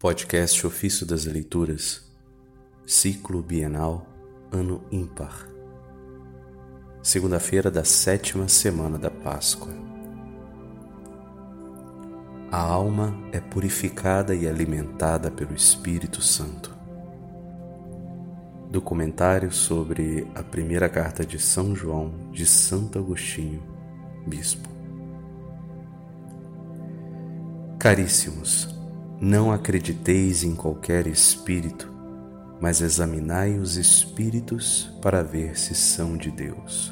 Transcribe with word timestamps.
Podcast 0.00 0.66
Ofício 0.66 1.04
das 1.04 1.26
Leituras, 1.26 2.10
Ciclo 2.86 3.42
Bienal, 3.42 4.06
Ano 4.50 4.82
Ímpar. 4.90 5.46
Segunda-feira 7.02 7.70
da 7.70 7.84
sétima 7.84 8.48
semana 8.48 8.96
da 8.96 9.10
Páscoa. 9.10 9.74
A 12.50 12.62
alma 12.62 13.14
é 13.30 13.40
purificada 13.40 14.34
e 14.34 14.48
alimentada 14.48 15.30
pelo 15.30 15.54
Espírito 15.54 16.22
Santo. 16.22 16.74
Documentário 18.70 19.52
sobre 19.52 20.26
a 20.34 20.42
primeira 20.42 20.88
carta 20.88 21.26
de 21.26 21.38
São 21.38 21.76
João 21.76 22.30
de 22.32 22.46
Santo 22.46 22.98
Agostinho, 22.98 23.62
Bispo. 24.26 24.66
Caríssimos, 27.78 28.79
não 29.20 29.52
acrediteis 29.52 30.42
em 30.44 30.54
qualquer 30.54 31.06
espírito, 31.06 31.92
mas 32.58 32.80
examinai 32.80 33.58
os 33.58 33.76
espíritos 33.76 34.90
para 35.02 35.22
ver 35.22 35.58
se 35.58 35.74
são 35.74 36.16
de 36.16 36.30
Deus. 36.30 36.90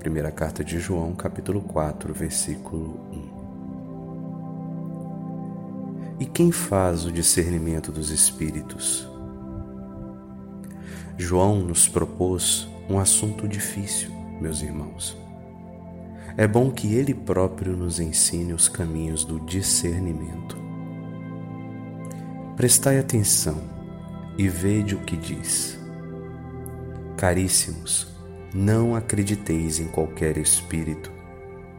Primeira 0.00 0.32
carta 0.32 0.64
de 0.64 0.80
João, 0.80 1.14
capítulo 1.14 1.60
4, 1.60 2.12
versículo 2.12 3.00
1. 6.16 6.18
E 6.18 6.26
quem 6.26 6.50
faz 6.50 7.04
o 7.04 7.12
discernimento 7.12 7.92
dos 7.92 8.10
espíritos? 8.10 9.08
João 11.16 11.60
nos 11.60 11.86
propôs 11.86 12.68
um 12.88 12.98
assunto 12.98 13.46
difícil, 13.46 14.10
meus 14.40 14.62
irmãos 14.62 15.29
é 16.36 16.46
bom 16.46 16.70
que 16.70 16.94
Ele 16.94 17.14
próprio 17.14 17.76
nos 17.76 17.98
ensine 18.00 18.52
os 18.52 18.68
caminhos 18.68 19.24
do 19.24 19.40
discernimento. 19.40 20.56
Prestai 22.56 22.98
atenção 22.98 23.62
e 24.36 24.48
vede 24.48 24.94
o 24.94 25.00
que 25.00 25.16
diz. 25.16 25.78
Caríssimos, 27.16 28.08
não 28.54 28.94
acrediteis 28.94 29.78
em 29.78 29.88
qualquer 29.88 30.36
espírito, 30.36 31.10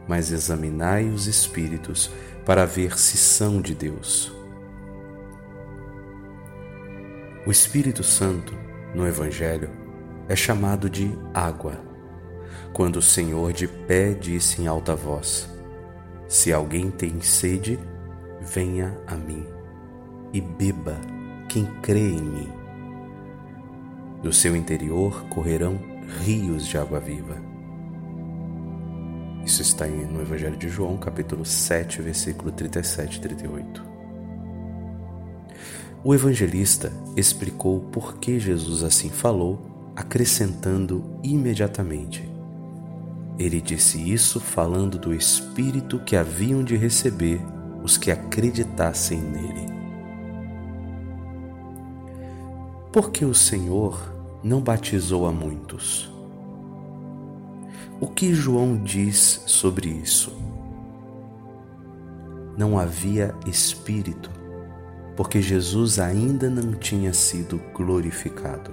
mas 0.08 0.30
examinai 0.30 1.08
os 1.08 1.26
espíritos 1.26 2.10
para 2.44 2.64
ver 2.66 2.98
se 2.98 3.16
são 3.16 3.60
de 3.60 3.74
Deus. 3.74 4.32
O 7.46 7.50
Espírito 7.50 8.04
Santo, 8.04 8.54
no 8.94 9.06
Evangelho, 9.06 9.70
é 10.28 10.36
chamado 10.36 10.88
de 10.88 11.12
água 11.34 11.91
quando 12.72 12.96
o 12.96 13.02
Senhor 13.02 13.52
de 13.52 13.66
pé 13.66 14.12
disse 14.12 14.62
em 14.62 14.66
alta 14.66 14.94
voz: 14.94 15.48
Se 16.28 16.52
alguém 16.52 16.90
tem 16.90 17.20
sede, 17.20 17.78
venha 18.40 18.98
a 19.06 19.14
mim 19.14 19.44
e 20.32 20.40
beba 20.40 20.96
quem 21.48 21.66
crê 21.82 22.10
em 22.10 22.22
mim. 22.22 22.52
Do 24.22 24.32
seu 24.32 24.56
interior 24.56 25.24
correrão 25.28 25.78
rios 26.24 26.66
de 26.66 26.78
água 26.78 27.00
viva. 27.00 27.36
Isso 29.44 29.60
está 29.60 29.86
no 29.86 30.20
Evangelho 30.20 30.56
de 30.56 30.68
João, 30.68 30.96
capítulo 30.96 31.44
7, 31.44 32.00
versículo 32.00 32.52
37 32.52 33.16
e 33.16 33.20
38. 33.20 33.92
O 36.04 36.14
evangelista 36.14 36.92
explicou 37.16 37.80
por 37.80 38.18
que 38.18 38.38
Jesus 38.38 38.82
assim 38.82 39.08
falou, 39.08 39.92
acrescentando 39.94 41.04
imediatamente: 41.22 42.28
ele 43.42 43.60
disse 43.60 43.98
isso 43.98 44.38
falando 44.38 44.98
do 44.98 45.12
Espírito 45.12 45.98
que 45.98 46.16
haviam 46.16 46.62
de 46.62 46.76
receber 46.76 47.40
os 47.82 47.96
que 47.96 48.10
acreditassem 48.10 49.20
nele. 49.20 49.66
Porque 52.92 53.24
o 53.24 53.34
Senhor 53.34 54.12
não 54.44 54.60
batizou 54.60 55.26
a 55.26 55.32
muitos? 55.32 56.12
O 58.00 58.06
que 58.06 58.34
João 58.34 58.76
diz 58.76 59.42
sobre 59.46 59.88
isso? 59.88 60.32
Não 62.56 62.78
havia 62.78 63.34
Espírito, 63.46 64.30
porque 65.16 65.40
Jesus 65.40 65.98
ainda 65.98 66.50
não 66.50 66.74
tinha 66.74 67.14
sido 67.14 67.60
glorificado. 67.72 68.70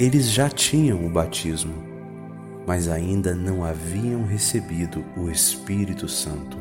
Eles 0.00 0.30
já 0.30 0.48
tinham 0.48 1.04
o 1.06 1.10
batismo 1.10 1.97
mas 2.68 2.86
ainda 2.86 3.34
não 3.34 3.64
haviam 3.64 4.26
recebido 4.26 5.02
o 5.16 5.30
Espírito 5.30 6.06
Santo 6.06 6.58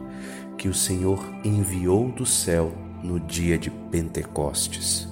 que 0.57 0.69
o 0.69 0.73
Senhor 0.73 1.21
enviou 1.43 2.09
do 2.09 2.25
céu 2.25 2.71
no 3.03 3.19
dia 3.19 3.57
de 3.57 3.69
Pentecostes. 3.69 5.05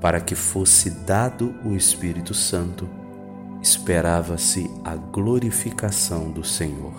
Para 0.00 0.20
que 0.20 0.36
fosse 0.36 0.90
dado 0.90 1.56
o 1.64 1.74
Espírito 1.74 2.32
Santo, 2.32 2.88
esperava-se 3.60 4.70
a 4.84 4.94
glorificação 4.94 6.30
do 6.30 6.44
Senhor. 6.44 6.94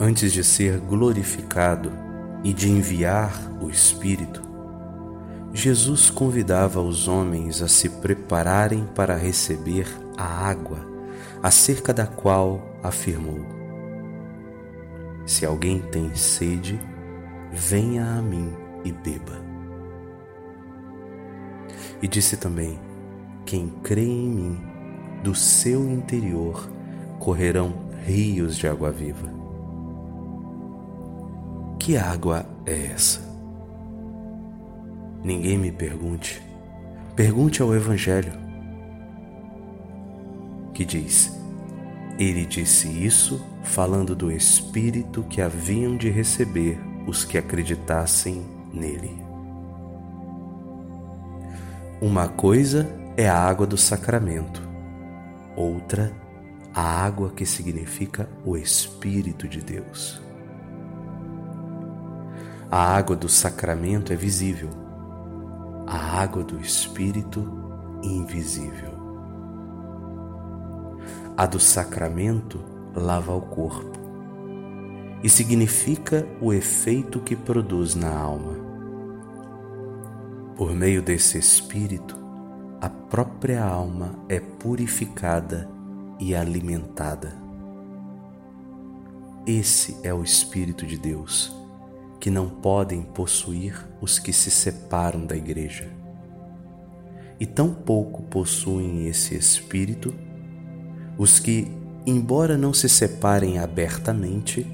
Antes 0.00 0.32
de 0.32 0.42
ser 0.42 0.80
glorificado 0.80 1.92
e 2.42 2.52
de 2.52 2.68
enviar 2.68 3.32
o 3.62 3.70
Espírito, 3.70 4.49
Jesus 5.52 6.10
convidava 6.10 6.80
os 6.80 7.08
homens 7.08 7.60
a 7.60 7.68
se 7.68 7.88
prepararem 7.88 8.86
para 8.94 9.16
receber 9.16 9.86
a 10.16 10.24
água, 10.24 10.78
acerca 11.42 11.92
da 11.92 12.06
qual 12.06 12.62
afirmou: 12.82 13.40
Se 15.26 15.44
alguém 15.44 15.80
tem 15.80 16.14
sede, 16.14 16.80
venha 17.52 18.04
a 18.04 18.22
mim 18.22 18.52
e 18.84 18.92
beba. 18.92 19.40
E 22.00 22.06
disse 22.06 22.36
também: 22.36 22.78
Quem 23.44 23.68
crê 23.82 24.06
em 24.06 24.28
mim, 24.28 24.60
do 25.22 25.34
seu 25.34 25.88
interior 25.90 26.70
correrão 27.18 27.74
rios 28.06 28.56
de 28.56 28.66
água 28.66 28.90
viva. 28.90 29.28
Que 31.78 31.96
água 31.96 32.46
é 32.64 32.86
essa? 32.92 33.29
Ninguém 35.22 35.58
me 35.58 35.70
pergunte. 35.70 36.42
Pergunte 37.14 37.60
ao 37.60 37.74
Evangelho, 37.74 38.32
que 40.72 40.84
diz: 40.84 41.30
Ele 42.18 42.46
disse 42.46 42.88
isso 42.88 43.44
falando 43.62 44.16
do 44.16 44.32
Espírito 44.32 45.22
que 45.24 45.42
haviam 45.42 45.96
de 45.96 46.08
receber 46.08 46.80
os 47.06 47.22
que 47.22 47.36
acreditassem 47.36 48.42
nele. 48.72 49.22
Uma 52.00 52.28
coisa 52.28 52.88
é 53.14 53.28
a 53.28 53.36
água 53.36 53.66
do 53.66 53.76
sacramento, 53.76 54.66
outra, 55.54 56.10
a 56.72 56.80
água 56.80 57.30
que 57.30 57.44
significa 57.44 58.26
o 58.42 58.56
Espírito 58.56 59.46
de 59.46 59.60
Deus. 59.60 60.18
A 62.70 62.96
água 62.96 63.14
do 63.14 63.28
sacramento 63.28 64.14
é 64.14 64.16
visível 64.16 64.70
a 65.90 66.22
água 66.22 66.44
do 66.44 66.60
Espírito 66.60 67.44
invisível. 68.00 68.92
A 71.36 71.46
do 71.46 71.58
sacramento 71.58 72.60
lava 72.94 73.34
o 73.34 73.40
corpo 73.40 73.98
e 75.20 75.28
significa 75.28 76.28
o 76.40 76.52
efeito 76.52 77.18
que 77.18 77.34
produz 77.34 77.96
na 77.96 78.16
alma. 78.16 78.54
Por 80.54 80.72
meio 80.76 81.02
desse 81.02 81.36
Espírito, 81.38 82.16
a 82.80 82.88
própria 82.88 83.64
alma 83.64 84.14
é 84.28 84.38
purificada 84.38 85.68
e 86.20 86.36
alimentada. 86.36 87.34
Esse 89.44 89.98
é 90.04 90.14
o 90.14 90.22
Espírito 90.22 90.86
de 90.86 90.96
Deus 90.96 91.59
que 92.20 92.30
não 92.30 92.48
podem 92.48 93.02
possuir 93.02 93.88
os 94.00 94.18
que 94.18 94.32
se 94.32 94.50
separam 94.50 95.24
da 95.24 95.34
igreja. 95.34 95.88
E 97.40 97.46
tampouco 97.46 98.22
possuem 98.24 99.06
esse 99.06 99.34
espírito 99.34 100.14
os 101.16 101.38
que, 101.38 101.70
embora 102.06 102.56
não 102.56 102.72
se 102.72 102.88
separem 102.88 103.58
abertamente, 103.58 104.66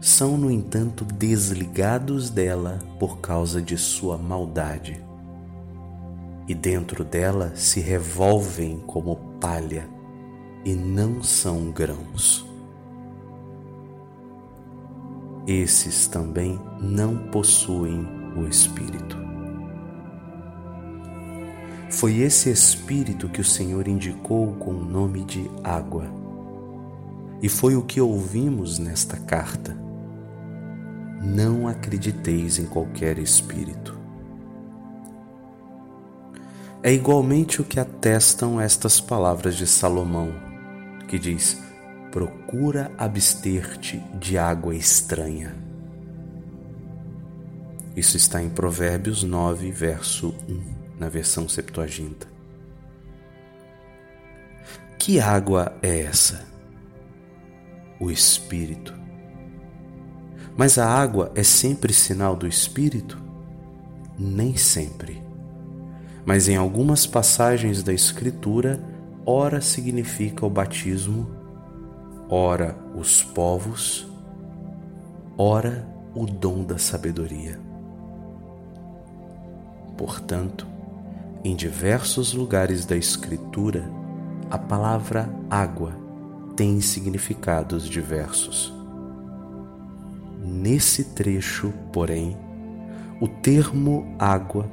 são, 0.00 0.36
no 0.36 0.50
entanto, 0.50 1.04
desligados 1.04 2.30
dela 2.30 2.78
por 2.98 3.18
causa 3.20 3.60
de 3.60 3.76
sua 3.76 4.16
maldade. 4.16 5.02
E 6.48 6.54
dentro 6.54 7.04
dela 7.04 7.52
se 7.54 7.80
revolvem 7.80 8.82
como 8.86 9.16
palha 9.38 9.88
e 10.64 10.74
não 10.74 11.22
são 11.22 11.70
grãos 11.70 12.49
esses 15.50 16.06
também 16.06 16.60
não 16.80 17.16
possuem 17.16 18.06
o 18.36 18.46
Espírito. 18.46 19.18
Foi 21.90 22.18
esse 22.18 22.50
Espírito 22.50 23.28
que 23.28 23.40
o 23.40 23.44
Senhor 23.44 23.88
indicou 23.88 24.54
com 24.54 24.70
o 24.70 24.84
nome 24.84 25.24
de 25.24 25.50
água. 25.64 26.04
E 27.42 27.48
foi 27.48 27.74
o 27.74 27.82
que 27.82 28.00
ouvimos 28.00 28.78
nesta 28.78 29.16
carta. 29.16 29.76
Não 31.20 31.66
acrediteis 31.66 32.58
em 32.58 32.66
qualquer 32.66 33.18
espírito. 33.18 33.98
É 36.82 36.92
igualmente 36.92 37.60
o 37.60 37.64
que 37.64 37.80
atestam 37.80 38.60
estas 38.60 39.00
palavras 39.00 39.56
de 39.56 39.66
Salomão, 39.66 40.32
que 41.08 41.18
diz: 41.18 41.58
Procura 42.10 42.90
abster-te 42.98 43.98
de 44.18 44.36
água 44.36 44.74
estranha. 44.74 45.54
Isso 47.96 48.16
está 48.16 48.42
em 48.42 48.48
Provérbios 48.48 49.22
9, 49.22 49.70
verso 49.70 50.34
1, 50.48 50.98
na 50.98 51.08
versão 51.08 51.48
Septuaginta. 51.48 52.26
Que 54.98 55.20
água 55.20 55.76
é 55.82 56.00
essa? 56.00 56.44
O 57.98 58.10
Espírito. 58.10 58.94
Mas 60.56 60.78
a 60.78 60.86
água 60.86 61.32
é 61.34 61.42
sempre 61.42 61.92
sinal 61.92 62.36
do 62.36 62.46
Espírito? 62.46 63.18
Nem 64.18 64.56
sempre. 64.56 65.22
Mas 66.24 66.48
em 66.48 66.56
algumas 66.56 67.06
passagens 67.06 67.82
da 67.82 67.92
Escritura, 67.92 68.80
ora 69.24 69.60
significa 69.60 70.44
o 70.44 70.50
batismo, 70.50 71.39
ora 72.30 72.76
os 72.94 73.24
povos, 73.24 74.06
ora 75.36 75.84
o 76.14 76.24
dom 76.26 76.62
da 76.62 76.78
sabedoria. 76.78 77.58
Portanto, 79.96 80.64
em 81.42 81.56
diversos 81.56 82.32
lugares 82.32 82.86
da 82.86 82.96
Escritura, 82.96 83.90
a 84.48 84.56
palavra 84.56 85.28
água 85.50 85.92
tem 86.54 86.80
significados 86.80 87.88
diversos. 87.88 88.72
Nesse 90.40 91.04
trecho, 91.04 91.72
porém, 91.92 92.36
o 93.20 93.26
termo 93.26 94.14
água 94.18 94.70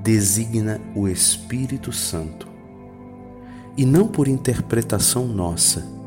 designa 0.00 0.80
o 0.96 1.06
Espírito 1.06 1.92
Santo, 1.92 2.48
e 3.76 3.84
não 3.86 4.08
por 4.08 4.26
interpretação 4.26 5.28
nossa, 5.28 5.97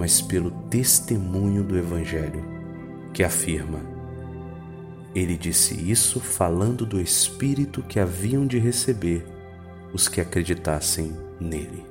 mas 0.00 0.22
pelo 0.22 0.50
testemunho 0.50 1.62
do 1.62 1.76
Evangelho, 1.76 2.42
que 3.12 3.22
afirma: 3.22 3.80
Ele 5.14 5.36
disse 5.36 5.74
isso 5.74 6.18
falando 6.18 6.86
do 6.86 6.98
Espírito 6.98 7.82
que 7.82 8.00
haviam 8.00 8.46
de 8.46 8.58
receber 8.58 9.26
os 9.92 10.08
que 10.08 10.18
acreditassem 10.18 11.12
nele. 11.38 11.89